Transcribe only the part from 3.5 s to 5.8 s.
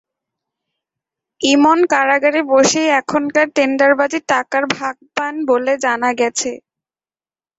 টেন্ডারবাজির টাকার ভাগ পান বলে